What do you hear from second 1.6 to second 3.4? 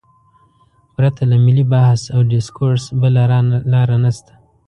بحث او ډیسکورس بله